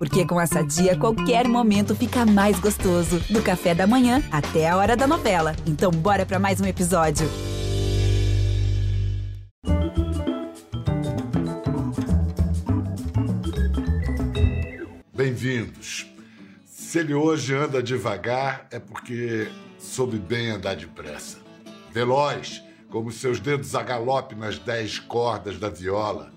[0.00, 3.20] Porque com essa dia, qualquer momento fica mais gostoso.
[3.28, 5.54] Do café da manhã até a hora da novela.
[5.66, 7.28] Então, bora para mais um episódio.
[15.14, 16.10] Bem-vindos.
[16.64, 21.36] Se ele hoje anda devagar, é porque soube bem andar depressa.
[21.92, 26.32] Veloz, como seus dedos a galope nas dez cordas da viola.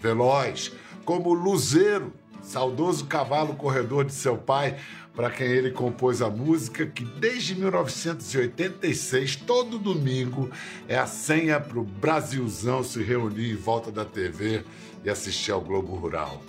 [0.00, 0.70] Veloz,
[1.04, 2.12] como o luzeiro,
[2.48, 4.78] saudoso cavalo corredor de seu pai,
[5.14, 10.50] para quem ele compôs a música que desde 1986, todo domingo,
[10.86, 14.64] é a senha para o Brasilzão se reunir em volta da TV
[15.04, 16.42] e assistir ao Globo Rural.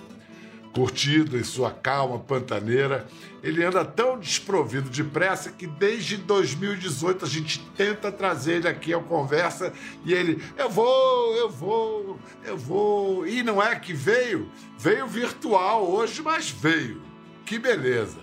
[0.73, 3.07] Curtido em sua calma pantaneira,
[3.41, 8.93] ele anda tão desprovido de pressa que desde 2018 a gente tenta trazer ele aqui
[8.93, 9.73] ao conversa
[10.05, 13.27] e ele, eu vou, eu vou, eu vou.
[13.27, 14.49] E não é que veio?
[14.77, 17.01] Veio virtual hoje, mas veio.
[17.45, 18.19] Que beleza!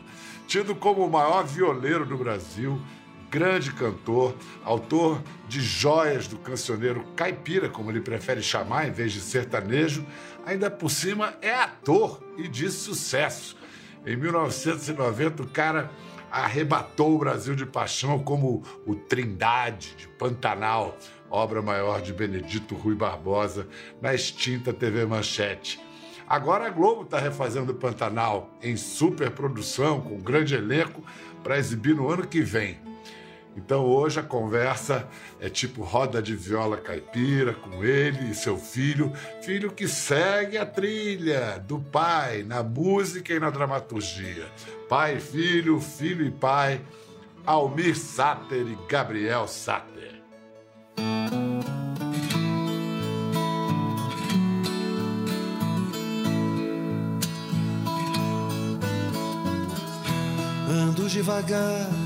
[0.47, 2.81] Tido como o maior violeiro do Brasil,
[3.31, 9.21] grande cantor, autor de joias do cancioneiro caipira, como ele prefere chamar, em vez de
[9.21, 10.07] sertanejo,
[10.45, 13.57] ainda por cima é ator e de sucesso.
[14.07, 15.91] Em 1990, o cara
[16.31, 20.97] arrebatou o Brasil de paixão como o Trindade de Pantanal,
[21.31, 23.67] obra maior de Benedito Rui Barbosa,
[24.01, 25.81] na extinta TV Manchete.
[26.29, 31.03] Agora a Globo está refazendo Pantanal em superprodução, com grande elenco,
[31.43, 32.86] para exibir no ano que vem.
[33.57, 35.09] Então hoje a conversa
[35.41, 39.11] é tipo roda de viola caipira com ele e seu filho,
[39.43, 44.47] filho que segue a trilha do pai na música e na dramaturgia.
[44.89, 46.81] Pai, filho, filho e pai,
[47.47, 50.23] Almir Sater e Gabriel Sater.
[60.69, 62.06] Ando devagar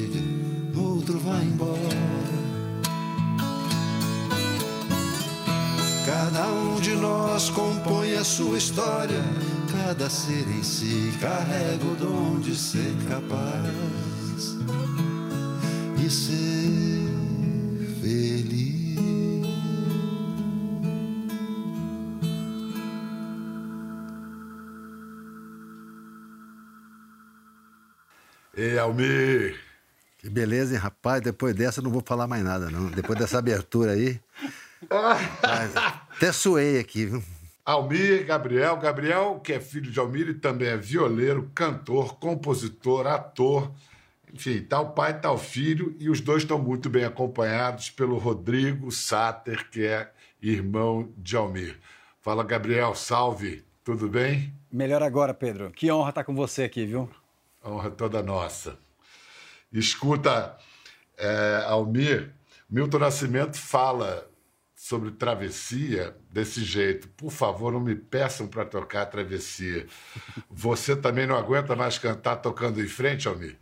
[7.49, 9.21] compõe a sua história.
[9.71, 14.55] Cada ser em si carrega o dom de ser capaz
[15.97, 17.07] e ser
[18.01, 18.71] feliz.
[28.55, 29.59] Ei, Almir!
[30.19, 31.21] Que beleza, hein, rapaz?
[31.21, 32.87] Depois dessa eu não vou falar mais nada, não.
[32.91, 34.19] Depois dessa abertura aí.
[34.89, 35.73] Mas
[36.21, 37.23] até suei aqui, viu?
[37.65, 38.77] Almir Gabriel.
[38.77, 43.71] Gabriel, que é filho de Almir e também é violeiro, cantor, compositor, ator.
[44.31, 48.19] Enfim, tal tá pai, tal tá filho, e os dois estão muito bem acompanhados pelo
[48.19, 51.79] Rodrigo Sater, que é irmão de Almir.
[52.19, 54.53] Fala, Gabriel, salve, tudo bem?
[54.71, 55.71] Melhor agora, Pedro.
[55.71, 57.09] Que honra estar com você aqui, viu?
[57.65, 58.77] Honra toda nossa.
[59.73, 60.55] Escuta,
[61.17, 62.31] é, Almir,
[62.69, 64.30] Milton Nascimento fala
[64.81, 67.07] sobre travessia desse jeito.
[67.09, 69.85] Por favor, não me peçam para tocar travessia.
[70.49, 73.59] Você também não aguenta mais cantar tocando em frente, Almir?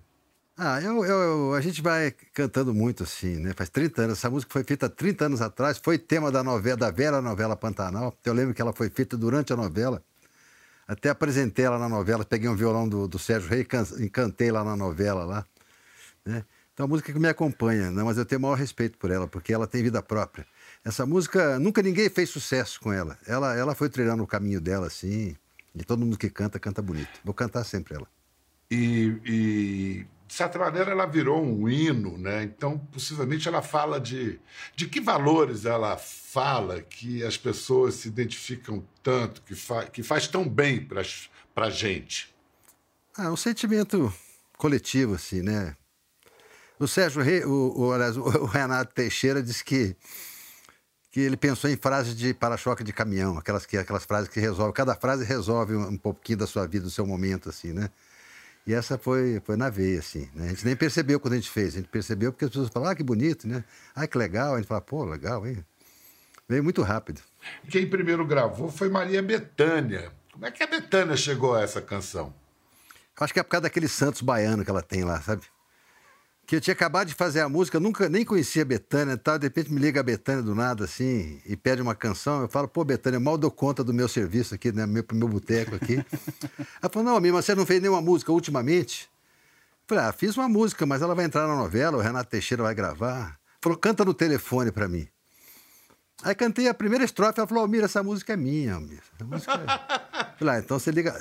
[0.57, 3.51] Ah, eu, eu, a gente vai cantando muito assim, né?
[3.53, 4.17] Faz 30 anos.
[4.17, 8.17] Essa música foi feita 30 anos atrás, foi tema da novela, da velha novela Pantanal.
[8.23, 10.01] Eu lembro que ela foi feita durante a novela.
[10.87, 13.67] Até apresentei ela na novela, peguei um violão do, do Sérgio Rei
[13.99, 15.45] e cantei lá na novela lá.
[16.25, 16.45] Né?
[16.73, 18.03] Então a música que me acompanha, né?
[18.03, 20.47] mas eu tenho o maior respeito por ela, porque ela tem vida própria.
[20.83, 23.17] Essa música, nunca ninguém fez sucesso com ela.
[23.27, 25.35] Ela, ela foi trilhando o caminho dela, assim,
[25.75, 27.19] e todo mundo que canta, canta bonito.
[27.23, 28.07] Vou cantar sempre ela.
[28.71, 32.43] E, e de certa maneira, ela virou um hino, né?
[32.43, 34.39] Então, possivelmente, ela fala de,
[34.75, 40.27] de que valores ela fala que as pessoas se identificam tanto, que, fa, que faz
[40.27, 41.01] tão bem para
[41.55, 42.33] a gente.
[43.17, 44.13] Ah, um sentimento
[44.55, 45.75] coletivo, assim, né?
[46.79, 49.95] O Sérgio Rei, o, o, o Renato Teixeira disse que,
[51.11, 54.73] que ele pensou em frases de para-choque de caminhão, aquelas, que, aquelas frases que resolvem,
[54.73, 57.89] cada frase resolve um, um pouquinho da sua vida, do seu momento, assim, né?
[58.67, 60.29] E essa foi, foi na veia, assim.
[60.35, 60.45] Né?
[60.45, 62.91] A gente nem percebeu quando a gente fez, a gente percebeu porque as pessoas falavam,
[62.91, 63.63] ah, que bonito, né?
[63.95, 64.53] Ah, que legal.
[64.53, 65.65] A gente fala, pô, legal, hein?
[66.47, 67.21] Veio muito rápido.
[67.67, 70.11] Quem primeiro gravou foi Maria Bethânia.
[70.31, 72.33] Como é que a Bethânia chegou a essa canção?
[73.19, 75.41] Acho que é por causa daquele Santos baiano que ela tem lá, sabe?
[76.49, 79.37] Que eu tinha acabado de fazer a música, nunca nem conhecia a Betânia e tal,
[79.37, 82.67] de repente me liga a Betânia do nada assim e pede uma canção, eu falo,
[82.67, 86.03] pô, Betânia, mal dou conta do meu serviço aqui, né, meu, pro meu boteco aqui.
[86.81, 89.07] ela falou, não, mas você não fez nenhuma música ultimamente?
[89.13, 92.63] Eu falei, ah, fiz uma música, mas ela vai entrar na novela, o Renato Teixeira
[92.63, 93.37] vai gravar.
[93.61, 95.07] Falou, canta no telefone para mim.
[96.23, 99.03] Aí cantei a primeira estrofe, ela falou, Almir, essa música é minha, Almir.
[99.13, 100.39] Essa música é...
[100.39, 101.13] Falei, ah, então você liga...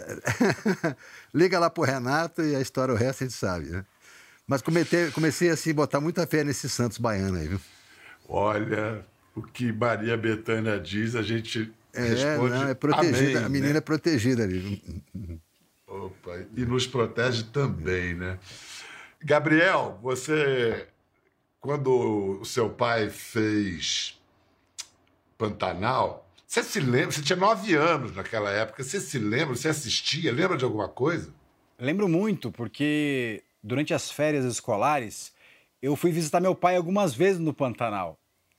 [1.35, 3.85] liga lá pro Renato e a história, o resto a gente sabe, né?
[4.49, 7.61] Mas comecei, comecei a botar muita fé nesse Santos baiano aí, viu?
[8.27, 9.05] Olha,
[9.35, 12.55] o que Maria Bethânia diz, a gente é, responde.
[12.55, 13.79] Não, é protegida, amém, a menina né?
[13.79, 14.83] é protegida ali.
[15.87, 18.39] Opa, e nos protege também, né?
[19.23, 20.87] Gabriel, você,
[21.61, 24.19] quando o seu pai fez
[25.37, 27.13] Pantanal, você se lembra?
[27.13, 29.55] Você tinha nove anos naquela época, você se lembra?
[29.55, 30.33] Você assistia?
[30.33, 31.35] Lembra de alguma coisa?
[31.79, 35.33] Lembro muito, porque durante as férias escolares,
[35.81, 38.19] eu fui visitar meu pai algumas vezes no Pantanal.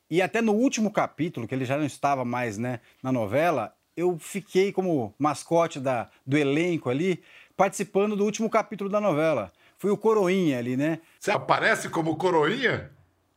[0.10, 4.18] E até no último capítulo, que ele já não estava mais né, na novela, eu
[4.18, 7.22] fiquei como mascote da, do elenco ali,
[7.58, 9.52] participando do último capítulo da novela.
[9.78, 11.00] Fui o Coroinha ali, né?
[11.20, 12.92] Você aparece como Coroinha?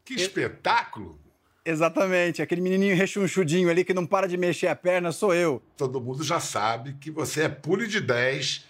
[0.04, 1.20] Que espetáculo!
[1.64, 5.62] Exatamente, aquele menininho rechonchudinho ali que não para de mexer a perna sou eu.
[5.76, 8.66] Todo mundo já sabe que você é pule de 10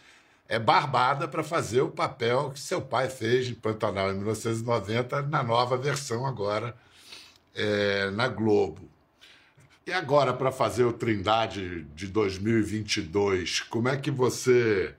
[0.52, 5.42] é barbada para fazer o papel que seu pai fez em Pantanal em 1990, na
[5.42, 6.76] nova versão agora
[7.54, 8.82] é, na Globo.
[9.86, 14.94] E agora, para fazer o Trindade de 2022, como é que você.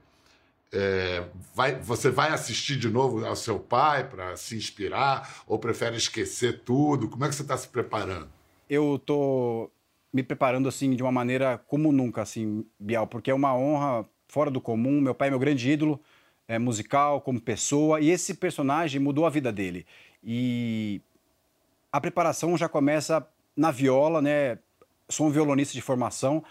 [0.72, 1.24] É,
[1.54, 6.62] vai, você vai assistir de novo ao seu pai para se inspirar ou prefere esquecer
[6.62, 7.08] tudo?
[7.08, 8.28] Como é que você está se preparando?
[8.68, 9.72] Eu estou
[10.12, 14.50] me preparando assim de uma maneira como nunca, assim, Bial, porque é uma honra fora
[14.50, 15.00] do comum.
[15.00, 16.02] Meu pai é meu grande ídolo
[16.48, 19.86] é, musical, como pessoa, e esse personagem mudou a vida dele.
[20.24, 21.00] E
[21.92, 23.26] a preparação já começa
[23.56, 24.58] na viola, né?
[25.08, 26.44] Sou um violonista de formação,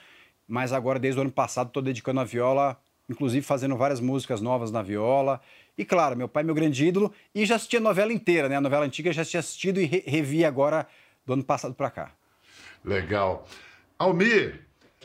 [0.47, 2.81] mas agora, desde o ano passado, estou dedicando a viola,
[3.11, 5.41] inclusive fazendo várias músicas novas na viola.
[5.77, 8.55] E claro, meu pai é meu grande ídolo e já assisti a novela inteira, né?
[8.55, 10.87] A novela antiga já tinha assistido e re revi agora
[11.27, 12.13] do ano passado para cá.
[12.85, 13.45] Legal.
[13.99, 14.61] Almir,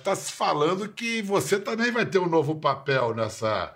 [0.08, 3.76] está se falando que você também vai ter um novo papel nessa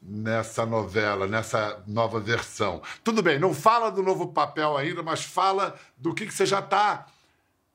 [0.00, 2.80] nessa novela, nessa nova versão.
[3.02, 6.60] Tudo bem, não fala do novo papel ainda, mas fala do que, que você já
[6.60, 7.06] está.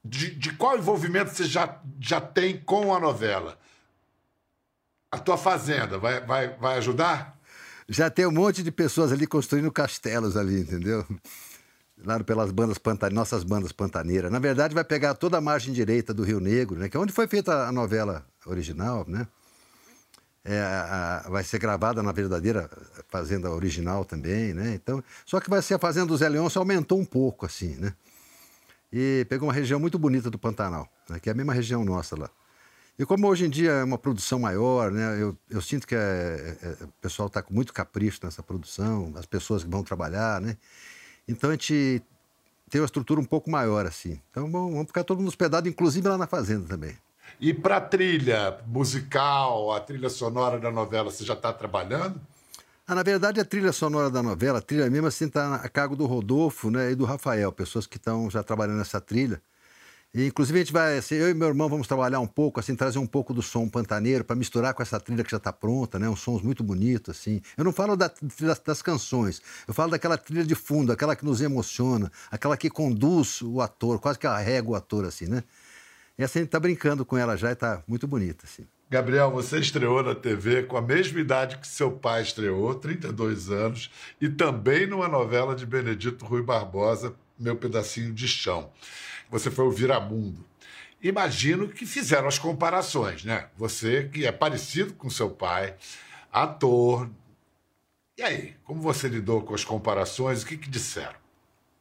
[0.05, 3.59] De, de, qual envolvimento você já, já tem com a novela.
[5.11, 7.37] A tua fazenda vai, vai, vai ajudar?
[7.89, 11.05] Já tem um monte de pessoas ali construindo castelos ali, entendeu?
[12.03, 14.31] Lá pelas bandas pantaneiras, nossas bandas pantaneiras.
[14.31, 16.89] Na verdade, vai pegar toda a margem direita do Rio Negro, né?
[16.89, 19.27] Que é onde foi feita a novela original, né?
[20.45, 22.69] É, a, vai ser gravada na verdadeira
[23.07, 24.73] fazenda original também, né?
[24.73, 27.93] Então, só que vai ser a fazenda do Zé Leôncio aumentou um pouco, assim, né?
[28.91, 31.19] E pegou uma região muito bonita do Pantanal, né?
[31.19, 32.29] que é a mesma região nossa lá.
[32.99, 35.19] E como hoje em dia é uma produção maior, né?
[35.19, 39.11] Eu, eu sinto que é, é, é o pessoal está com muito capricho nessa produção,
[39.15, 40.57] as pessoas que vão trabalhar, né?
[41.27, 42.01] Então a gente
[42.69, 44.19] tem uma estrutura um pouco maior assim.
[44.31, 46.97] Então vamos ficar todo mundo hospedado, inclusive lá na fazenda também.
[47.39, 52.19] E para a trilha musical, a trilha sonora da novela, você já está trabalhando?
[52.85, 55.95] Ah, na verdade, a trilha sonora da novela, a trilha mesmo assim está a cargo
[55.95, 59.41] do Rodolfo né, e do Rafael, pessoas que estão já trabalhando nessa trilha.
[60.13, 62.75] E, inclusive, a gente vai, assim, eu e meu irmão vamos trabalhar um pouco, assim,
[62.75, 65.97] trazer um pouco do som pantaneiro para misturar com essa trilha que já está pronta,
[65.97, 66.07] né?
[66.07, 67.41] Uns sons muito bonitos, assim.
[67.57, 71.25] Eu não falo da, das, das, canções, eu falo daquela trilha de fundo, aquela que
[71.25, 75.43] nos emociona, aquela que conduz o ator, quase que arrega o ator, assim, né?
[76.15, 78.67] E assim, a gente está brincando com ela já e está muito bonita, assim.
[78.91, 83.89] Gabriel, você estreou na TV com a mesma idade que seu pai estreou, 32 anos,
[84.21, 88.69] e também numa novela de Benedito Rui Barbosa, Meu Pedacinho de Chão.
[89.33, 90.45] Você foi o Viramundo.
[91.01, 93.47] Imagino que fizeram as comparações, né?
[93.57, 95.75] Você que é parecido com seu pai,
[96.31, 97.09] ator.
[98.15, 100.43] E aí, como você lidou com as comparações?
[100.43, 101.15] O que, que disseram?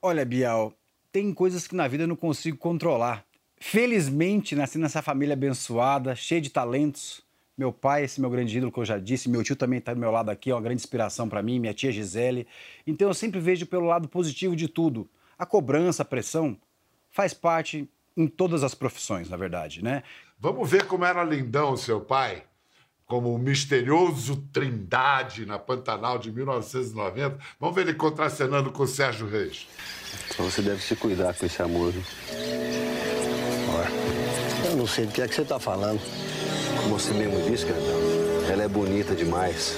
[0.01, 0.73] Olha, Bial,
[1.13, 3.23] tem coisas que na vida eu não consigo controlar.
[3.59, 7.21] Felizmente, nasci nessa família abençoada, cheia de talentos.
[7.55, 10.01] Meu pai, esse meu grande ídolo que eu já disse, meu tio também está do
[10.01, 12.47] meu lado aqui, é uma grande inspiração para mim, minha tia Gisele.
[12.87, 15.07] Então eu sempre vejo pelo lado positivo de tudo.
[15.39, 16.57] A cobrança, a pressão,
[17.13, 20.03] faz parte em todas as profissões, na verdade, né?
[20.39, 22.43] Vamos ver como era lindão seu pai?
[23.07, 27.39] Como o misterioso Trindade na Pantanal de 1990.
[27.61, 29.69] Vamos ver ele contracenando com o Sérgio Reis.
[30.31, 31.93] Então você deve se cuidar com esse amor.
[34.65, 36.01] Eu não sei do que é que você está falando.
[36.83, 39.77] Como você mesmo disse, Grandão, ela é bonita demais.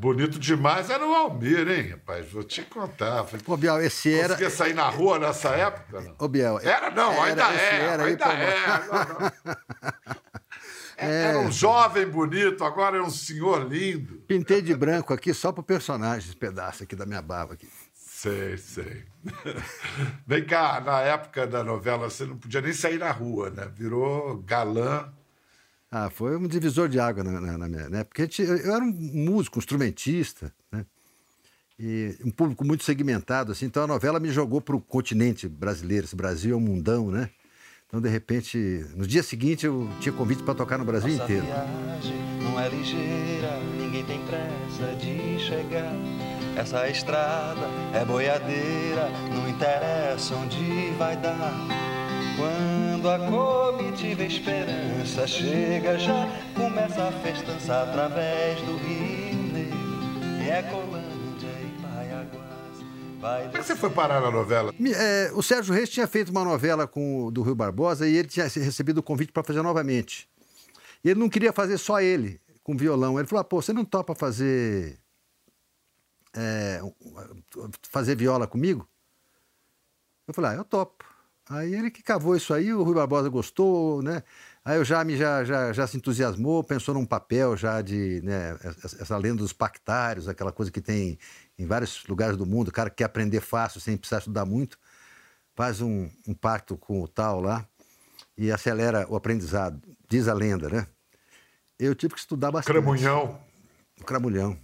[0.00, 2.26] Bonito demais era o Almir, hein, rapaz?
[2.30, 3.22] Vou te contar.
[3.24, 4.28] Falei, Ô, Biel, esse era.
[4.28, 6.00] Conseguia sair na rua nessa época?
[6.00, 6.14] Não?
[6.18, 6.58] Ô, Biel.
[6.60, 7.82] Era, não, era, ainda é.
[7.82, 8.66] Era, ainda é.
[8.88, 9.54] Não,
[10.96, 11.22] é.
[11.24, 14.22] Era um jovem bonito, agora é um senhor lindo.
[14.26, 17.68] Pintei de branco aqui só pro personagem, esse pedaço aqui da minha barba aqui.
[17.92, 19.04] Sei, sei.
[20.26, 23.70] Vem cá, na época da novela você não podia nem sair na rua, né?
[23.76, 25.12] Virou galã.
[25.90, 28.04] Ah, foi um divisor de água na, na, na minha, né?
[28.04, 30.86] Porque eu, eu era um músico, um instrumentista, né?
[31.78, 33.66] E um público muito segmentado, assim.
[33.66, 36.04] Então a novela me jogou para o continente brasileiro.
[36.04, 37.30] Esse Brasil é um mundão, né?
[37.90, 41.44] Então, de repente, no dia seguinte eu tinha convite para tocar no Brasil Nossa inteiro.
[41.44, 45.92] Viagem não é ligeira, ninguém tem pressa de chegar.
[46.56, 52.09] Essa estrada é boiadeira, não interessa onde vai dar.
[53.00, 60.44] Quando a comitiva esperança chega já, começa a festança através do Rio Negro.
[60.44, 62.78] E é Colândia e Baiaguás.
[63.18, 64.74] Vai Como é que você foi parar na novela?
[64.94, 68.28] É, o Sérgio Reis tinha feito uma novela com o do Rio Barbosa e ele
[68.28, 70.28] tinha recebido o convite para fazer novamente.
[71.02, 73.18] E ele não queria fazer só ele, com violão.
[73.18, 74.98] Ele falou: ah, pô, você não topa fazer.
[76.36, 76.82] é,
[77.88, 78.86] fazer viola comigo?
[80.28, 81.09] Eu falei: ah, eu topo.
[81.50, 84.22] Aí ele que cavou isso aí, o Rui Barbosa gostou, né?
[84.64, 89.16] Aí o Jaime já, já, já se entusiasmou, pensou num papel já de, né, essa
[89.16, 91.18] lenda dos pactários, aquela coisa que tem
[91.58, 94.78] em vários lugares do mundo, o cara que quer aprender fácil, sem precisar estudar muito,
[95.56, 97.66] faz um, um pacto com o tal lá
[98.38, 100.86] e acelera o aprendizado, diz a lenda, né?
[101.76, 102.74] Eu tive que estudar bastante.
[102.74, 103.40] Cramunhão.
[104.00, 104.56] O Cramulhão.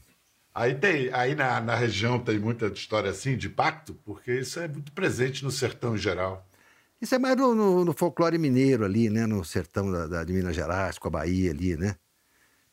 [0.54, 4.68] Aí, tem, aí na, na região tem muita história assim de pacto, porque isso é
[4.68, 6.45] muito presente no sertão em geral.
[7.00, 9.26] Isso é mais no, no- no folclore mineiro ali, né?
[9.26, 11.96] No sertão da, da- de Minas Gerais, com a Bahia ali, né?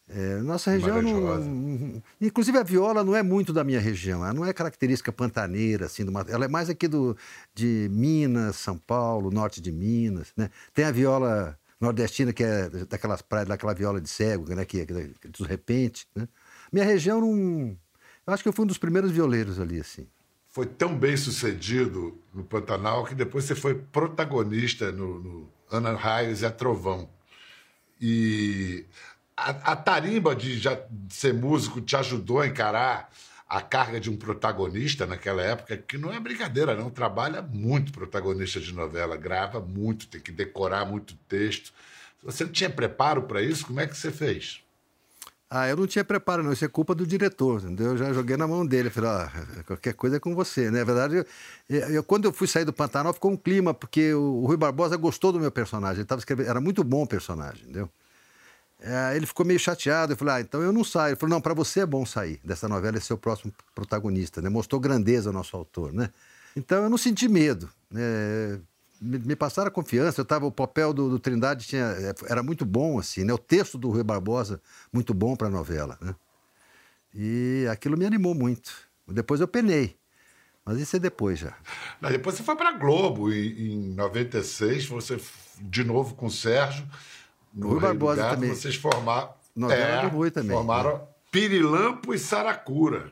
[0.08, 4.24] É, nossa região não, Inclusive a viola não é muito da minha região.
[4.24, 7.16] Ela não é característica pantaneira, assim, ela é mais aqui do,
[7.56, 10.50] de Minas, São Paulo, norte de Minas, né?
[10.74, 14.66] Tem a viola nordestina, que é daquelas praias, daquela viola de cego, né?
[14.66, 16.28] Que, que, dos repente, né?
[16.72, 17.78] Minha região não...
[18.26, 20.08] Eu acho que eu fui um dos primeiros violeiros ali, assim.
[20.54, 26.44] Foi tão bem sucedido no Pantanal que depois você foi protagonista no, no Ana Raios
[26.44, 27.10] e a Trovão.
[28.00, 28.86] E
[29.36, 30.80] a, a tarimba de já
[31.10, 33.10] ser músico te ajudou a encarar
[33.50, 36.92] a carga de um protagonista naquela época, que não é brincadeira, não.
[36.92, 41.74] Trabalha muito protagonista de novela, grava muito, tem que decorar muito texto.
[42.22, 43.66] Você não tinha preparo para isso?
[43.66, 44.63] Como é que você fez?
[45.56, 46.52] Ah, eu não tinha preparo, não.
[46.52, 47.92] Isso é culpa do diretor, entendeu?
[47.92, 48.90] Eu já joguei na mão dele.
[48.90, 50.80] Falei, ó, qualquer coisa é com você, né?
[50.80, 51.16] Na verdade,
[51.70, 54.58] eu, eu- quando eu fui sair do Pantanal, ficou um clima, porque o, o Rui
[54.58, 56.00] Barbosa gostou do meu personagem.
[56.00, 57.88] Ele tava escrevendo, era muito bom o personagem, entendeu?
[58.82, 60.14] É, ele ficou meio chateado.
[60.14, 61.12] Eu falei, ah, então eu não saio.
[61.14, 64.42] Ele falou, não, para você é bom sair dessa novela, é ser o próximo protagonista,
[64.42, 64.50] né?
[64.50, 66.10] Mostrou grandeza ao nosso autor, né?
[66.56, 68.60] Então eu não senti medo, né?
[69.04, 70.22] Me, me passaram a confiança.
[70.22, 73.34] Eu tava, o papel do, do Trindade tinha, é, era muito bom, assim, né?
[73.34, 76.16] O texto do Rui Barbosa, muito bom para a novela, né?
[77.14, 78.72] E aquilo me animou muito.
[79.08, 79.98] Depois eu penei.
[80.66, 81.54] Mas isso é depois já.
[82.00, 85.20] Não, depois você foi para Globo em, em 96, você
[85.60, 86.88] de novo com o Sérgio.
[87.54, 88.50] No Rui Rei Barbosa Gado, também.
[88.50, 89.34] Vocês formaram.
[89.56, 93.12] Novela do Rui também, Formaram Pirilampo e Saracura.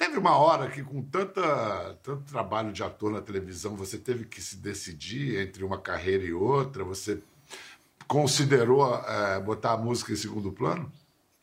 [0.00, 4.40] Teve uma hora que, com tanta, tanto trabalho de ator na televisão, você teve que
[4.40, 6.82] se decidir entre uma carreira e outra?
[6.84, 7.18] Você
[8.08, 10.90] considerou é, botar a música em segundo plano?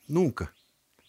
[0.10, 0.52] Nunca.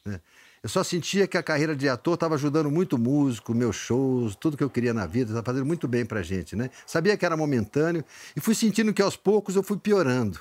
[0.05, 0.21] Né?
[0.63, 4.55] Eu só sentia que a carreira de ator estava ajudando muito músico, meus shows, tudo
[4.55, 6.69] que eu queria na vida, estava fazendo muito bem pra gente, né?
[6.87, 8.05] Sabia que era momentâneo
[8.37, 10.39] e fui sentindo que aos poucos eu fui piorando.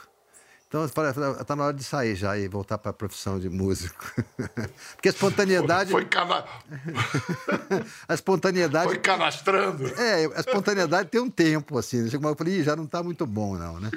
[0.67, 1.13] Então eu falei,
[1.45, 4.05] tá na hora de sair já e voltar para a profissão de músico.
[4.95, 5.91] Porque a espontaneidade.
[5.91, 6.43] Foi, foi cana...
[8.07, 8.87] a espontaneidade.
[8.87, 9.87] Foi canastrando.
[9.97, 12.09] É, a espontaneidade tem um tempo, assim.
[12.09, 13.89] Chegou uma eu falei, já não está muito bom, não, né?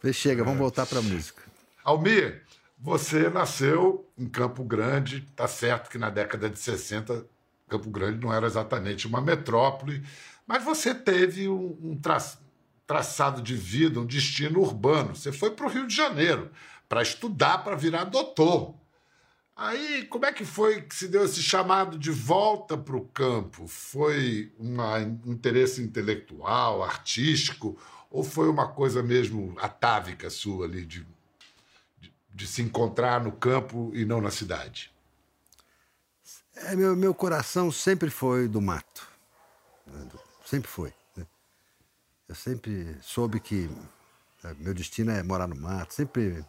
[0.00, 1.42] Falei, chega, vamos voltar para a música.
[1.82, 2.42] Almir,
[2.78, 7.24] você nasceu em Campo Grande, tá certo que na década de 60
[7.68, 10.04] Campo Grande não era exatamente uma metrópole,
[10.46, 12.38] mas você teve um, um traço
[12.86, 15.14] traçado de vida, um destino urbano.
[15.14, 16.50] Você foi para o Rio de Janeiro
[16.88, 18.74] para estudar, para virar doutor.
[19.56, 23.68] Aí, como é que foi que se deu esse chamado de volta para o campo?
[23.68, 24.76] Foi um
[25.30, 27.78] interesse intelectual, artístico,
[28.10, 31.06] ou foi uma coisa mesmo atávica sua ali, de,
[31.98, 34.92] de, de se encontrar no campo e não na cidade?
[36.56, 39.06] É, meu, meu coração sempre foi do mato.
[40.44, 40.92] Sempre foi.
[42.28, 43.68] Eu sempre soube que
[44.40, 46.44] sabe, meu destino é morar no mato, sempre.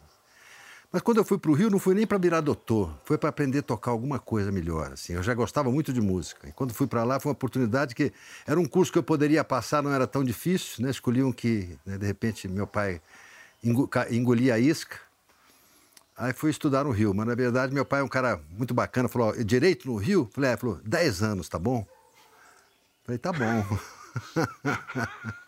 [0.92, 3.28] Mas quando eu fui para o Rio, não fui nem para virar doutor, foi para
[3.28, 4.92] aprender a tocar alguma coisa melhor.
[4.92, 5.14] Assim.
[5.14, 6.48] Eu já gostava muito de música.
[6.48, 8.12] E quando fui para lá, foi uma oportunidade que
[8.46, 10.84] era um curso que eu poderia passar, não era tão difícil.
[10.84, 10.90] Né?
[10.90, 13.00] Escolhi um que, né, de repente, meu pai
[14.10, 14.98] engolia a isca.
[16.16, 19.06] Aí fui estudar no Rio, mas na verdade meu pai é um cara muito bacana,
[19.06, 20.30] falou, direito no Rio?
[20.32, 21.86] Falei, é, falou, 10 anos, tá bom?
[23.04, 23.78] Falei, tá bom.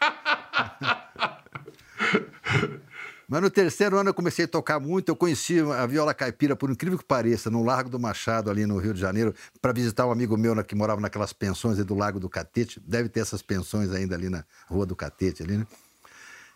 [3.31, 5.11] Mas no terceiro ano eu comecei a tocar muito.
[5.11, 8.79] Eu conheci a viola caipira, por incrível que pareça, no Largo do Machado, ali no
[8.79, 12.29] Rio de Janeiro, para visitar um amigo meu que morava naquelas pensões do Lago do
[12.29, 12.81] Catete.
[12.81, 15.67] Deve ter essas pensões ainda ali na Rua do Catete, ali, né?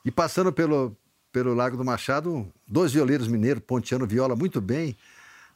[0.03, 0.97] E passando pelo,
[1.31, 4.97] pelo Lago do Machado, dois violeiros mineiros ponteando viola muito bem.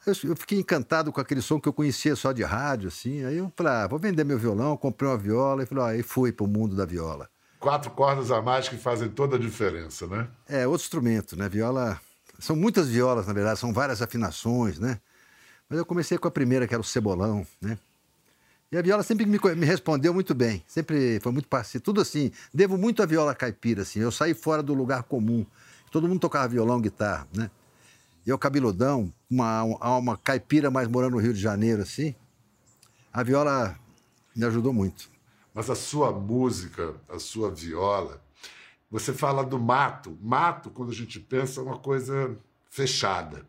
[0.05, 3.25] Eu, eu, fiquei encantado com aquele som que eu conhecia só de rádio, assim.
[3.25, 6.03] Aí eu falei, ah, vou vender meu violão, comprei uma viola e falei, ah, e
[6.03, 7.27] fui para o mundo da viola.
[7.67, 10.29] Quatro cordas a mais que fazem toda a diferença, né?
[10.47, 11.49] É, outro instrumento, né?
[11.49, 11.99] Viola.
[12.39, 15.01] São muitas violas, na verdade, são várias afinações, né?
[15.67, 17.77] Mas eu comecei com a primeira, que era o cebolão, né?
[18.71, 21.83] E a viola sempre me, me respondeu muito bem, sempre foi muito parceiro.
[21.83, 23.99] Tudo assim, devo muito à viola caipira, assim.
[23.99, 25.45] Eu saí fora do lugar comum.
[25.91, 27.51] Todo mundo tocava violão, guitarra, né?
[28.25, 32.15] eu cabeludão, uma alma caipira, mas morando no Rio de Janeiro, assim,
[33.11, 33.77] a viola
[34.33, 35.16] me ajudou muito.
[35.57, 38.21] Mas a sua música, a sua viola,
[38.91, 40.15] você fala do mato.
[40.21, 42.37] Mato, quando a gente pensa, é uma coisa
[42.69, 43.43] fechada.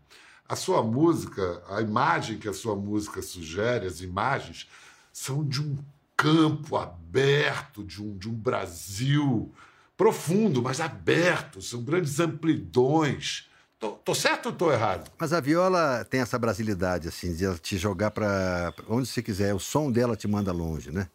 [0.48, 4.66] A sua música, a imagem que a sua música sugere, as imagens,
[5.12, 5.76] são de um
[6.16, 9.52] campo aberto, de um, de um Brasil
[9.94, 13.50] profundo, mas aberto, são grandes amplidões.
[13.78, 15.10] Tô, tô, certo ou tô errado?
[15.18, 19.54] Mas a viola tem essa brasilidade, assim, de ela te jogar para onde você quiser.
[19.54, 21.06] O som dela te manda longe, né?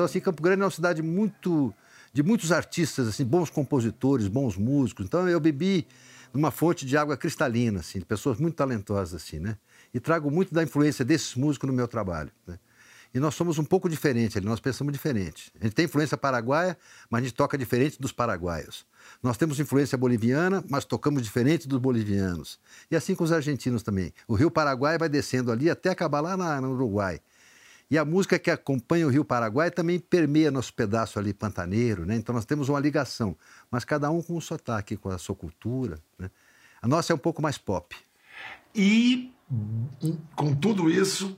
[0.00, 1.74] Então, assim, Campo Grande é uma cidade muito
[2.10, 5.04] de muitos artistas, assim, bons compositores, bons músicos.
[5.04, 5.86] Então, eu bebi
[6.32, 9.58] numa fonte de água cristalina, assim, de pessoas muito talentosas, assim, né?
[9.92, 12.58] E trago muito da influência desses músicos no meu trabalho, né?
[13.12, 15.52] E nós somos um pouco diferentes, nós pensamos diferente.
[15.60, 16.78] A gente tem influência paraguaia,
[17.10, 18.86] mas a gente toca diferente dos paraguaios.
[19.22, 22.58] Nós temos influência boliviana, mas tocamos diferente dos bolivianos.
[22.90, 24.14] E assim com os argentinos também.
[24.26, 27.20] O Rio Paraguai vai descendo ali até acabar lá na, no Uruguai.
[27.90, 32.14] E a música que acompanha o Rio Paraguai também permeia nosso pedaço ali pantaneiro, né?
[32.14, 33.36] Então nós temos uma ligação,
[33.70, 35.98] mas cada um com o sotaque, com a sua cultura.
[36.16, 36.30] Né?
[36.80, 37.96] A nossa é um pouco mais pop.
[38.74, 39.32] E
[40.36, 41.36] com tudo isso,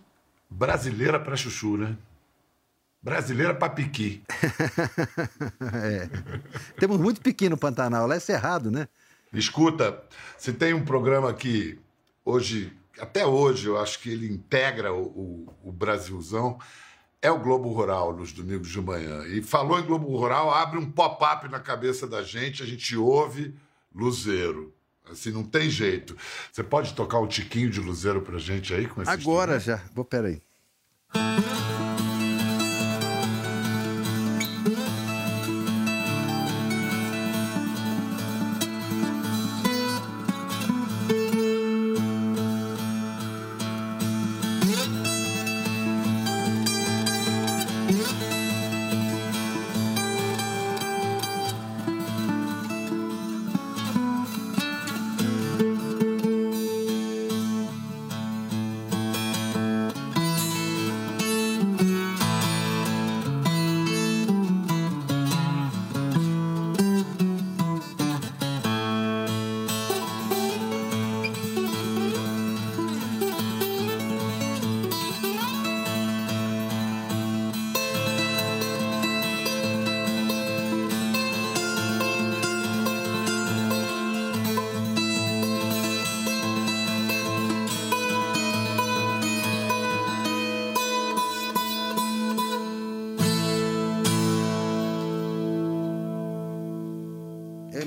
[0.51, 1.97] brasileira para chuchu, né?
[3.03, 4.23] Brasileira para piqui.
[5.75, 6.09] é.
[6.79, 8.87] Temos muito piqui no Pantanal, lá é cerrado, né?
[9.33, 10.05] Escuta,
[10.37, 11.79] se tem um programa que
[12.25, 16.59] hoje, até hoje, eu acho que ele integra o, o, o Brasilzão,
[17.21, 19.25] é o Globo Rural nos domingos de manhã.
[19.27, 23.55] E falou em Globo Rural, abre um pop-up na cabeça da gente, a gente ouve
[23.95, 24.75] Luzeiro.
[25.11, 26.17] Assim, não tem jeito.
[26.51, 29.83] Você pode tocar um tiquinho de Luzeiro pra gente aí com esse Agora já.
[29.95, 30.41] Vou, peraí.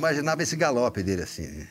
[0.06, 1.68] Imaginava esse galope dele assim.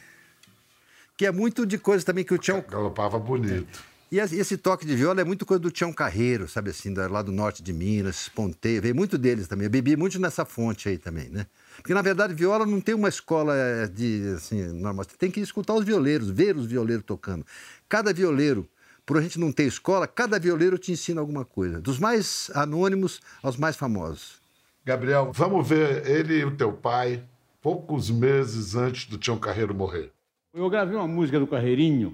[1.16, 2.64] Que é muito de coisa também que o Tião.
[2.68, 3.94] Galopava bonito.
[4.14, 7.32] E esse toque de viola é muito coisa do Tião Carreiro, sabe assim, lá do
[7.32, 9.64] norte de Minas, Ponteio, veio muito deles também.
[9.64, 11.46] Eu bebi muito nessa fonte aí também, né?
[11.76, 13.54] Porque, na verdade, viola não tem uma escola
[13.92, 15.04] de, assim, normal.
[15.04, 17.44] Você tem que escutar os violeiros, ver os violeiros tocando.
[17.88, 18.68] Cada violeiro,
[19.04, 21.80] por a gente não ter escola, cada violeiro te ensina alguma coisa.
[21.80, 24.40] Dos mais anônimos aos mais famosos.
[24.84, 27.24] Gabriel, vamos ver ele e o teu pai,
[27.68, 30.10] poucos meses antes do Tião Carreiro morrer.
[30.54, 32.12] Eu gravei uma música do Carreirinho,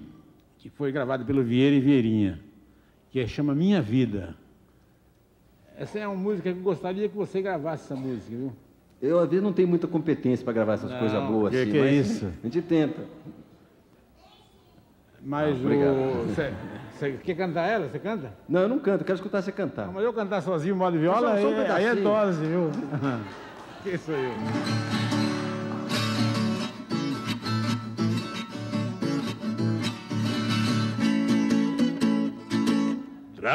[0.59, 2.39] que foi gravada pelo Vieira e Vieirinha,
[3.11, 4.37] que é, chama Minha Vida.
[5.77, 8.53] Essa é uma música que eu gostaria que você gravasse essa música, viu?
[9.03, 11.71] Eu, às vezes, não tenho muita competência para gravar essas Não, coisas boas que assim,
[11.73, 12.27] que é mas isso?
[12.27, 13.01] a gente tenta.
[15.21, 15.97] Mas Ah, obrigado.
[15.97, 16.27] o.
[16.95, 17.89] Você, quer cantar ela?
[17.89, 18.33] Você canta?
[18.49, 19.87] Não, eu não canto, quero escutar você cantar.
[19.87, 22.71] Não, mas eu cantar sozinho, modo viola, Só- só um aí, aí é dose, viu?
[23.83, 25.30] Quem sou eu?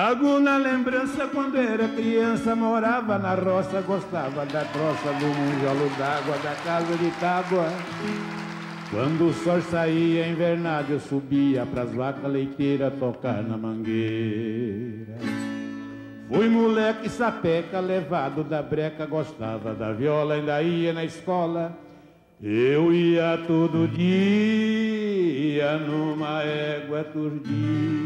[0.05, 6.37] Trago na lembrança quando era criança, morava na roça, gostava da troça, do munjolo d'água,
[6.43, 7.65] da casa de tábua.
[8.91, 15.17] Quando o sol saía invernado, eu subia pras vacas leiteiras tocar na mangueira.
[16.29, 21.75] Fui moleque sapeca, levado da breca, gostava da viola, ainda ia na escola.
[22.39, 28.05] Eu ia todo dia numa égua turdinha.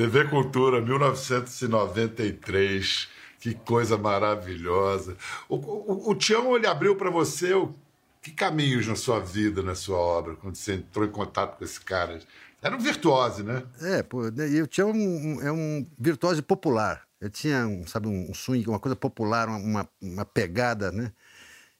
[0.00, 3.08] TV Cultura, 1993.
[3.38, 5.14] Que coisa maravilhosa.
[5.46, 7.74] O, o, o Tião, ele abriu para você o,
[8.22, 11.78] que caminhos na sua vida, na sua obra, quando você entrou em contato com esse
[11.82, 12.18] cara?
[12.62, 13.62] Era um virtuose, né?
[13.82, 17.02] É, pô, né, e o Tião é um, é um virtuose popular.
[17.20, 21.12] Ele tinha, um, sabe, um swing, uma coisa popular, uma, uma pegada, né?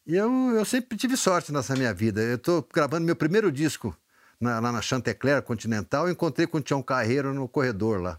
[0.07, 2.21] E eu, eu sempre tive sorte nessa minha vida.
[2.21, 3.97] Eu estou gravando meu primeiro disco
[4.41, 8.19] na, lá na Chantecler Continental, eu encontrei com o Tião Carreiro no corredor lá.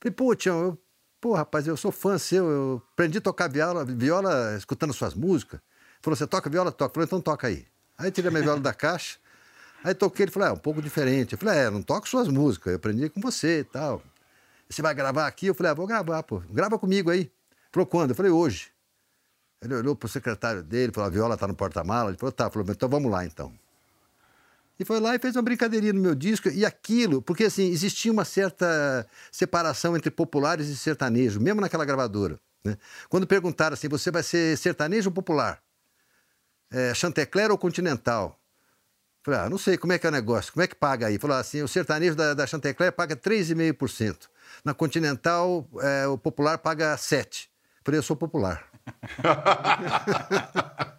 [0.00, 0.78] Falei, pô, Tião, eu,
[1.20, 5.60] pô, rapaz, eu sou fã seu, eu aprendi a tocar viola, viola escutando suas músicas.
[5.60, 6.72] Ele falou, você toca viola?
[6.72, 6.94] Toca.
[6.94, 7.66] Falei, então toca aí.
[7.96, 9.18] Aí tirei minha viola da caixa,
[9.82, 11.32] aí toquei, ele falou, é, um pouco diferente.
[11.32, 14.02] Eu falei, é, não toco suas músicas, eu aprendi com você e tal.
[14.68, 15.46] Você vai gravar aqui?
[15.46, 16.40] Eu falei, ah, vou gravar, pô.
[16.50, 17.20] Grava comigo aí.
[17.20, 17.30] Ele
[17.72, 18.10] falou, quando?
[18.10, 18.72] Eu falei, hoje.
[19.62, 22.10] Ele olhou pro secretário dele, falou, a viola tá no porta-mala.
[22.10, 22.50] Ele falou, tá.
[22.50, 23.52] Falou, então vamos lá, então.
[24.78, 26.48] E foi lá e fez uma brincadeirinha no meu disco.
[26.48, 32.38] E aquilo, porque assim, existia uma certa separação entre populares e sertanejo, mesmo naquela gravadora.
[32.64, 32.76] Né?
[33.08, 35.62] Quando perguntaram assim, você vai ser sertanejo ou popular?
[36.70, 38.38] É, Chantecler ou Continental?
[39.22, 40.52] Falei, ah, não sei, como é que é o negócio?
[40.52, 41.18] Como é que paga aí?
[41.18, 44.28] Falou assim, o sertanejo da, da Chantecler paga 3,5%.
[44.64, 47.48] Na Continental, é, o popular paga 7%.
[47.82, 48.68] Falei, eu sou popular.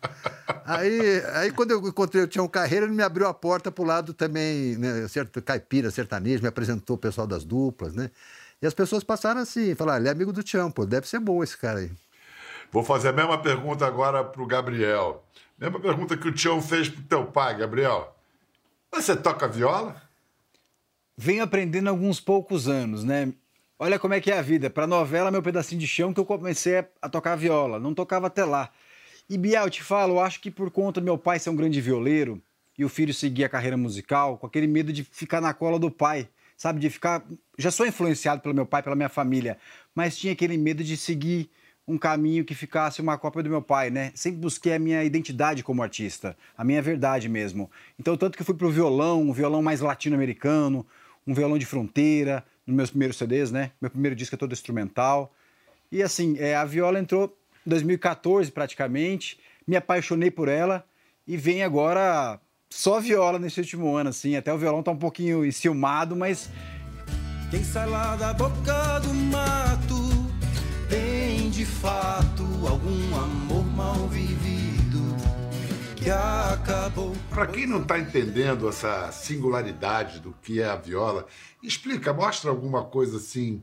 [0.68, 4.14] Aí, aí quando eu encontrei o Tião Carreira, ele me abriu a porta pro lado
[4.14, 8.12] também, né, certo, caipira, sertanejo, me apresentou o pessoal das duplas, né?
[8.62, 11.42] E as pessoas passaram assim, falaram, ele é amigo do Tião, pô, deve ser bom
[11.42, 11.92] esse cara aí.
[12.70, 15.24] Vou fazer a mesma pergunta agora pro Gabriel.
[15.58, 18.14] Mesma pergunta que o Tião fez pro teu pai, Gabriel.
[18.92, 20.02] Você toca viola?
[21.16, 23.32] Venho aprendendo há alguns poucos anos, né?
[23.80, 24.70] Olha como é que é a vida.
[24.70, 27.80] Para novela, meu pedacinho de chão, que eu comecei a tocar viola.
[27.80, 28.70] Não tocava até lá.
[29.30, 31.56] E Bial, eu te falo, eu acho que por conta do meu pai ser um
[31.56, 32.42] grande violeiro
[32.78, 35.92] e o filho seguir a carreira musical, com aquele medo de ficar na cola do
[35.92, 36.80] pai, sabe?
[36.80, 37.26] De ficar.
[37.58, 39.58] Já sou influenciado pelo meu pai, pela minha família,
[39.94, 41.50] mas tinha aquele medo de seguir
[41.86, 44.14] um caminho que ficasse uma cópia do meu pai, né?
[44.16, 47.70] Sempre busquei a minha identidade como artista, a minha verdade mesmo.
[48.00, 50.86] Então, tanto que fui pro violão, um violão mais latino-americano,
[51.26, 53.72] um violão de fronteira, nos meus primeiros CDs, né?
[53.82, 55.34] Meu primeiro disco é todo instrumental.
[55.92, 57.38] E assim, é, a viola entrou
[57.68, 60.86] em 2014 praticamente, me apaixonei por ela
[61.28, 64.38] e vem agora só viola nesse último ano, assim.
[64.38, 66.50] Até o violão tá um pouquinho enciumado, mas.
[67.52, 69.96] Quem sai lá da boca do mato
[70.90, 75.16] tem de fato algum amor mal vivido
[75.96, 77.14] que acabou.
[77.30, 81.26] Para quem não está entendendo essa singularidade do que é a viola,
[81.62, 83.62] explica, mostra alguma coisa assim.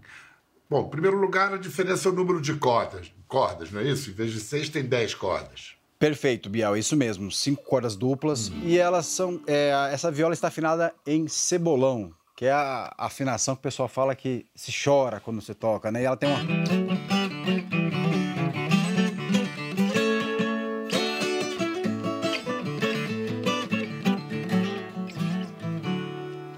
[0.68, 4.10] Bom, em primeiro lugar, a diferença é o número de cordas, cordas, não é isso?
[4.10, 5.74] Em vez de seis, tem dez cordas.
[5.98, 7.30] Perfeito, Bial, isso mesmo.
[7.30, 8.50] Cinco cordas duplas.
[8.62, 9.40] E elas são.
[9.46, 14.14] é, essa viola está afinada em cebolão, que é a afinação que o pessoal fala
[14.14, 16.02] que se chora quando você toca, né?
[16.02, 17.44] E ela tem uma.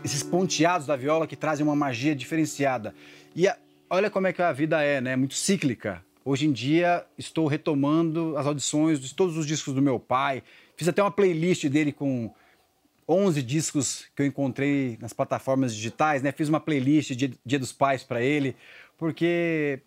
[0.05, 2.95] Esses ponteados da viola que trazem uma magia diferenciada.
[3.35, 3.57] E a-
[3.89, 5.17] olha como é que a vida é, né?
[5.17, 6.05] Muito cíclica.
[6.25, 10.43] hoje em dia estou retomando as audições de todos os discos do meu pai.
[10.77, 12.33] Fiz até uma playlist dele com
[13.09, 16.33] 11 discos que eu encontrei nas plataformas digitais, né?
[16.33, 18.57] Fiz uma playlist de Dia dos Pais para ele,
[18.99, 19.81] porque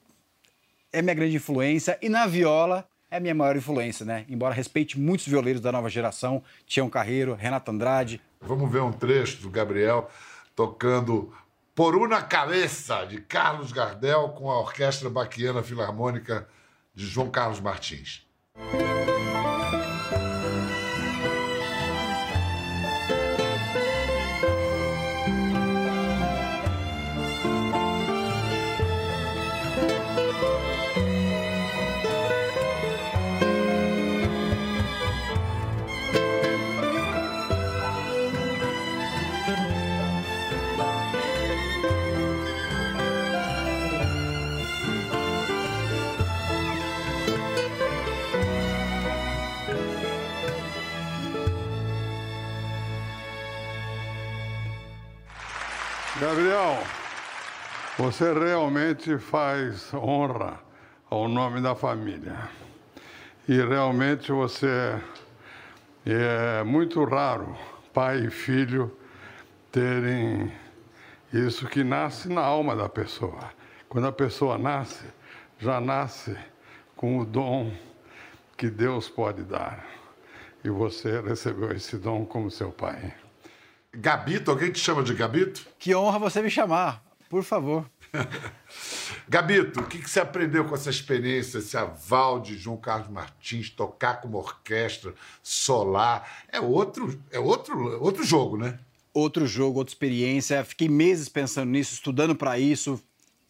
[0.91, 4.25] é minha grande influência e na viola é minha maior influência, né?
[4.29, 8.21] Embora respeite muitos violeiros da nova geração, Tião Carreiro, Renato Andrade.
[8.39, 10.09] Vamos ver um trecho do Gabriel
[10.55, 11.33] tocando
[11.79, 16.45] Por Una Cabeça, de Carlos Gardel, com a Orquestra Baquiana Filarmônica
[16.93, 18.27] de João Carlos Martins.
[56.17, 56.75] Gabriel,
[57.97, 60.59] você realmente faz honra
[61.09, 62.49] ao nome da família.
[63.47, 64.99] E realmente você
[66.05, 67.55] é muito raro
[67.93, 68.91] pai e filho
[69.71, 70.51] terem
[71.31, 73.51] isso que nasce na alma da pessoa.
[73.87, 75.05] Quando a pessoa nasce,
[75.59, 76.35] já nasce
[76.95, 77.71] com o dom
[78.57, 79.85] que Deus pode dar.
[80.63, 83.13] E você recebeu esse dom como seu pai.
[83.93, 85.67] Gabito, alguém te chama de Gabito?
[85.79, 87.89] Que honra você me chamar, por favor.
[89.27, 93.69] Gabito, o que, que você aprendeu com essa experiência, esse aval de João Carlos Martins,
[93.69, 96.45] tocar com uma orquestra solar?
[96.51, 98.79] É outro, é outro, outro jogo, né?
[99.13, 100.63] Outro jogo, outra experiência.
[100.63, 103.01] Fiquei meses pensando nisso, estudando para isso,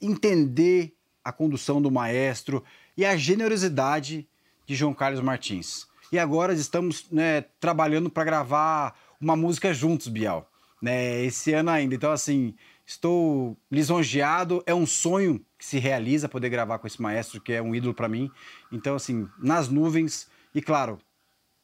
[0.02, 2.63] entender a condução do maestro
[2.95, 4.28] e a generosidade
[4.65, 5.88] de João Carlos Martins.
[6.12, 10.49] E agora estamos né, trabalhando para gravar uma música juntos, Bial.
[10.82, 11.93] Né, esse ano ainda.
[11.93, 12.55] Então, assim,
[12.86, 14.63] estou lisonjeado.
[14.65, 17.93] É um sonho que se realiza poder gravar com esse maestro, que é um ídolo
[17.93, 18.32] para mim.
[18.71, 20.97] Então, assim, nas nuvens e, claro,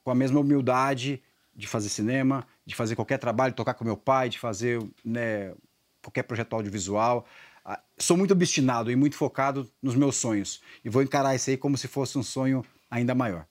[0.04, 1.22] com a mesma humildade
[1.56, 5.54] de fazer cinema, de fazer qualquer trabalho, tocar com meu pai, de fazer né,
[6.02, 7.26] qualquer projeto audiovisual.
[7.64, 10.62] Ah, sou muito obstinado e muito focado nos meus sonhos.
[10.84, 13.48] E vou encarar isso aí como se fosse um sonho ainda maior.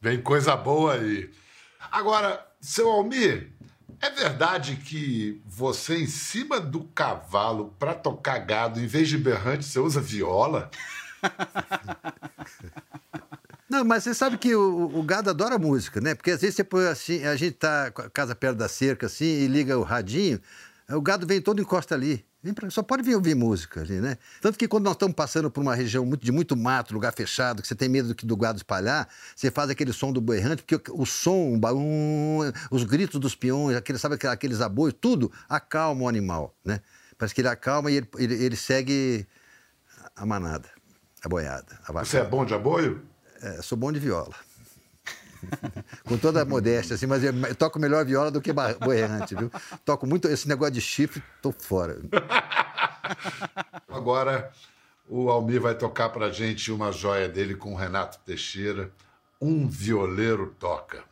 [0.00, 1.30] Vem coisa boa aí.
[1.90, 3.52] Agora, seu Almir,
[4.00, 9.64] é verdade que você, em cima do cavalo, para tocar gado, em vez de berrante,
[9.64, 10.70] você usa viola?
[13.68, 16.14] Não, mas você sabe que o, o, gado adora música, né?
[16.14, 19.06] Porque às vezes você põe assim, a gente tá com a casa perto da cerca
[19.06, 20.40] assim e liga o radinho,
[20.88, 22.24] o gado vem todo encosta ali.
[22.70, 24.16] Só pode vir ouvir música ali, né?
[24.40, 27.60] Tanto que quando nós estamos passando por uma região muito, de muito mato, lugar fechado,
[27.60, 30.92] que você tem medo do, do gado espalhar, você faz aquele som do berrante, porque
[30.92, 36.04] o, o som, o baum, os gritos dos peões, aquele, sabe aqueles aboios, tudo acalma
[36.04, 36.80] o animal, né?
[37.16, 39.26] Parece que ele acalma e ele, ele, ele segue
[40.14, 40.68] a manada,
[41.24, 41.80] a boiada.
[41.88, 43.02] A Você é bom de aboio?
[43.42, 44.34] É, sou bom de viola.
[46.04, 49.50] Com toda a modéstia, assim, mas eu toco melhor viola do que boerrante, viu?
[49.84, 51.98] Toco muito esse negócio de chifre, tô fora.
[53.88, 54.50] Agora
[55.08, 58.90] o Almir vai tocar pra gente uma joia dele com o Renato Teixeira.
[59.40, 61.02] Um violeiro toca.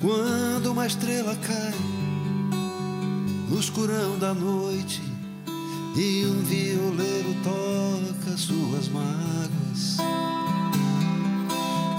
[0.00, 1.89] Quando uma estrela cai
[3.50, 5.02] no escurão da noite
[5.96, 9.98] e um violeiro toca suas mágoas.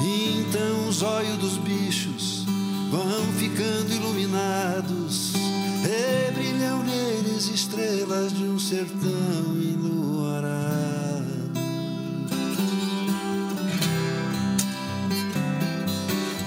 [0.02, 2.46] E então os olhos dos bichos
[2.90, 9.12] vão ficando iluminados e brilham neles estrelas de um sertão
[9.62, 10.72] enluarado.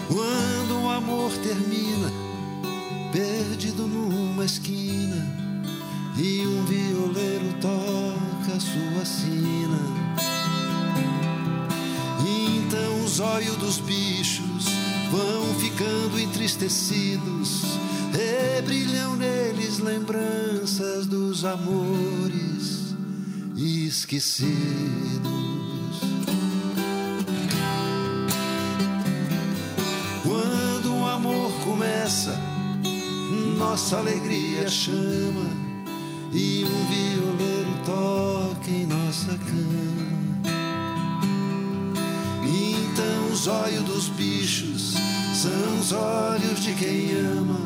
[0.09, 2.24] Quando o amor termina,
[3.15, 5.25] perdido numa esquina
[6.19, 9.79] e um violeiro toca sua sina.
[12.27, 14.65] E então os olhos dos bichos
[15.13, 17.63] vão ficando entristecidos
[18.19, 22.97] e brilham neles lembranças dos amores
[23.57, 24.43] esquecidos.
[30.25, 32.44] Quando o amor começa,
[33.75, 35.51] nossa alegria chama
[36.33, 40.45] e um violeiro toca em nossa cama.
[42.47, 44.95] E então os os olhos dos bichos
[45.35, 47.59] são os olhos de quem ama,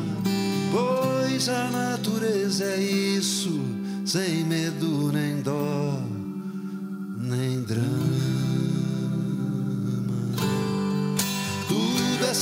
[0.71, 3.61] pois a natureza é isso,
[4.03, 6.01] sem medo nem dó,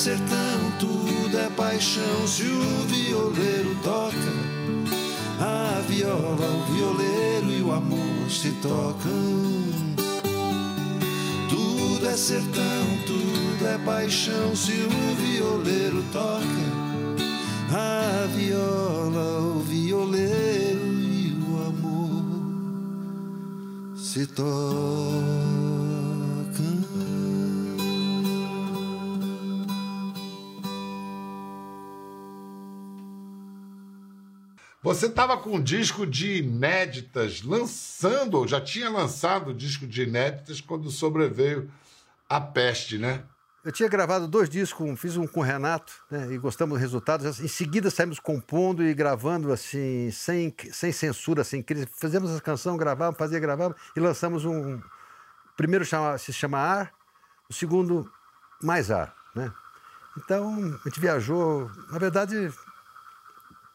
[0.08, 4.16] sertão, tudo é paixão, se o violeiro toca,
[5.38, 9.44] a viola, o violeiro e o amor se tocam.
[11.50, 16.88] Tudo é sertão, tudo é paixão se o violeiro toca.
[17.70, 22.24] A viola, o violeiro e o amor
[23.98, 25.27] se tocam.
[34.88, 40.04] Você estava com um disco de inéditas, lançando, ou já tinha lançado o disco de
[40.04, 41.70] inéditas quando sobreveio
[42.30, 43.22] a peste, né?
[43.66, 47.28] Eu tinha gravado dois discos, fiz um com o Renato, né, e gostamos do resultado.
[47.28, 51.86] Em seguida saímos compondo e gravando assim, sem, sem censura, sem crise.
[52.00, 54.78] Fizemos a canção, gravávamos, fazia, gravávamos e lançamos um.
[54.78, 54.82] O
[55.58, 56.94] primeiro chama, se chama Ar,
[57.50, 58.10] o segundo
[58.64, 59.52] Mais Ar, né?
[60.18, 61.70] Então, a gente viajou.
[61.92, 62.54] Na verdade,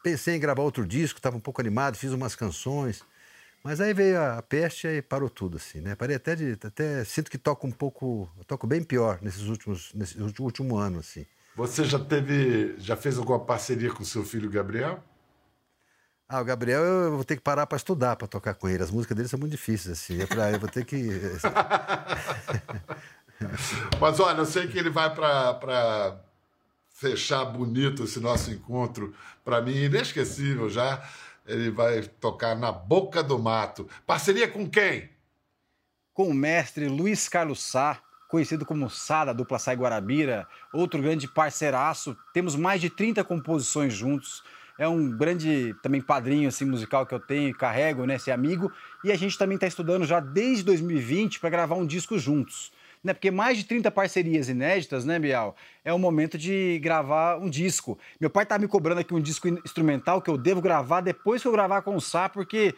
[0.03, 3.01] pensei em gravar outro disco, estava um pouco animado, fiz umas canções.
[3.63, 5.95] Mas aí veio a peste e parou tudo, assim, né?
[5.95, 6.57] Parei até de.
[6.61, 8.29] Até sinto que toco um pouco.
[8.45, 9.93] toco bem pior nesses últimos.
[9.93, 11.25] nesse último ano, assim.
[11.55, 12.75] Você já teve.
[12.77, 15.01] já fez alguma parceria com seu filho Gabriel?
[16.27, 18.83] Ah, o Gabriel eu vou ter que parar para estudar para tocar com ele.
[18.83, 20.21] As músicas dele são muito difíceis, assim.
[20.21, 20.97] É pra, eu vou ter que.
[23.99, 26.19] Mas olha, eu sei que ele vai para
[26.93, 29.13] fechar bonito esse nosso encontro.
[29.43, 31.03] Para mim, inesquecível já.
[31.45, 33.89] Ele vai tocar na Boca do Mato.
[34.07, 35.09] Parceria com quem?
[36.13, 41.27] Com o mestre Luiz Carlos Sá, conhecido como Sá da dupla Sai Guarabira, outro grande
[41.27, 42.15] parceiraço.
[42.33, 44.41] Temos mais de 30 composições juntos.
[44.79, 48.71] É um grande também padrinho assim musical que eu tenho e carrego, né, esse amigo.
[49.03, 52.71] E a gente também está estudando já desde 2020 para gravar um disco juntos
[53.03, 53.13] né?
[53.13, 55.55] Porque mais de 30 parcerias inéditas, né, Bial?
[55.83, 57.97] É o momento de gravar um disco.
[58.19, 61.47] Meu pai tá me cobrando aqui um disco instrumental que eu devo gravar depois que
[61.47, 62.73] eu gravar com o Sá, porque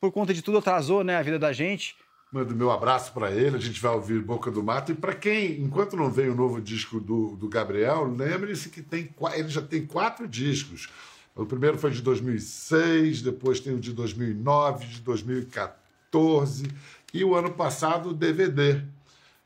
[0.00, 1.96] por conta de tudo atrasou, né, a vida da gente.
[2.30, 4.92] Mando meu abraço para ele, a gente vai ouvir Boca do Mato.
[4.92, 9.08] E para quem, enquanto não veio o novo disco do, do Gabriel, lembre-se que tem,
[9.34, 10.88] ele já tem quatro discos.
[11.34, 16.68] O primeiro foi de 2006, depois tem o de 2009, de 2014
[17.14, 18.82] e o ano passado o DVD.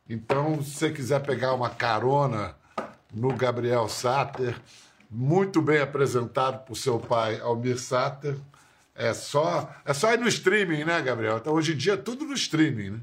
[0.09, 2.55] Então, se você quiser pegar uma carona
[3.13, 4.61] no Gabriel Satter,
[5.11, 8.37] muito bem apresentado por seu pai, Almir Satter,
[8.95, 11.39] é só, é só ir no streaming, né, Gabriel?
[11.39, 13.01] Então, hoje em dia, tudo no streaming, né?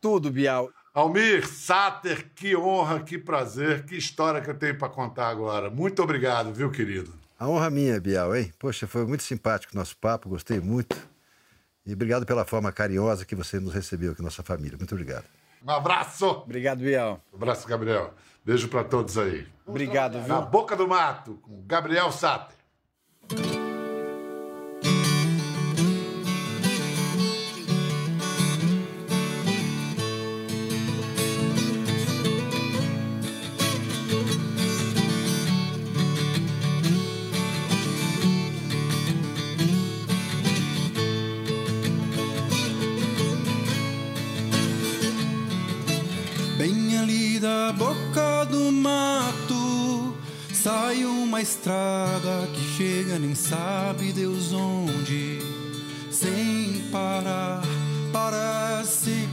[0.00, 0.70] Tudo, Bial.
[0.92, 5.70] Almir Satter, que honra, que prazer, que história que eu tenho para contar agora.
[5.70, 7.12] Muito obrigado, viu, querido?
[7.38, 8.52] A honra minha, Bial, hein?
[8.58, 10.96] Poxa, foi muito simpático o nosso papo, gostei muito.
[11.86, 14.76] E obrigado pela forma carinhosa que você nos recebeu aqui, nossa família.
[14.76, 15.24] Muito obrigado.
[15.66, 16.26] Um abraço.
[16.26, 17.20] Obrigado, Biel.
[17.32, 18.14] Um abraço, Gabriel.
[18.44, 19.46] Beijo para todos aí.
[19.66, 20.28] Obrigado, viu?
[20.28, 22.56] Na Boca do Mato, com Gabriel Satter.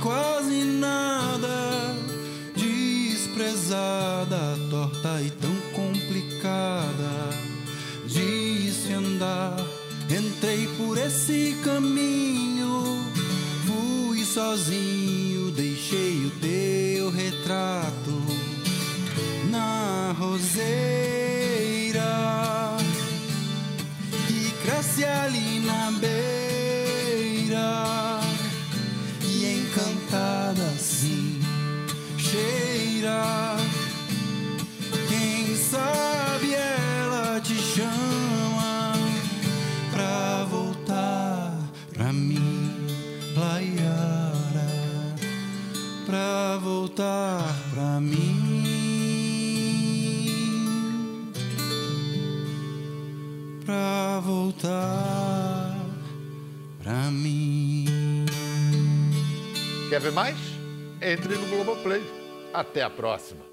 [0.07, 1.93] Quase nada,
[2.55, 4.39] desprezada,
[4.69, 7.29] torta e tão complicada
[8.05, 9.57] de se andar.
[10.09, 13.03] Entrei por esse caminho,
[13.65, 18.23] fui sozinho, deixei o teu retrato
[19.51, 21.17] na roseira
[24.25, 25.46] que cresce ali
[46.97, 48.81] voltar pra mim,
[53.63, 55.77] pra voltar
[56.81, 57.85] pra mim.
[59.89, 60.37] Quer ver mais?
[60.99, 62.01] Entre no Globoplay.
[62.51, 63.46] Até a próxima.